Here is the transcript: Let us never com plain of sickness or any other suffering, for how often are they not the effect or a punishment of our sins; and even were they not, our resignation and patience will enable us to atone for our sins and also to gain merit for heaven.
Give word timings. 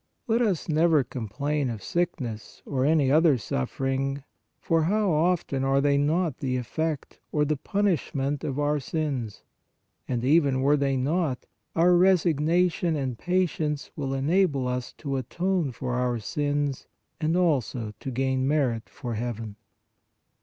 Let 0.25 0.41
us 0.41 0.67
never 0.67 1.03
com 1.03 1.27
plain 1.29 1.69
of 1.69 1.83
sickness 1.83 2.63
or 2.65 2.83
any 2.85 3.11
other 3.11 3.37
suffering, 3.37 4.23
for 4.59 4.85
how 4.85 5.11
often 5.11 5.63
are 5.63 5.79
they 5.79 5.95
not 5.95 6.39
the 6.39 6.57
effect 6.57 7.19
or 7.31 7.43
a 7.43 7.55
punishment 7.55 8.43
of 8.43 8.57
our 8.59 8.79
sins; 8.79 9.43
and 10.07 10.23
even 10.25 10.61
were 10.61 10.75
they 10.75 10.97
not, 10.97 11.45
our 11.75 11.95
resignation 11.95 12.95
and 12.95 13.15
patience 13.15 13.91
will 13.95 14.15
enable 14.15 14.67
us 14.67 14.91
to 14.93 15.17
atone 15.17 15.71
for 15.71 15.93
our 15.93 16.17
sins 16.17 16.87
and 17.19 17.37
also 17.37 17.93
to 17.99 18.09
gain 18.09 18.47
merit 18.47 18.89
for 18.89 19.13
heaven. 19.13 19.55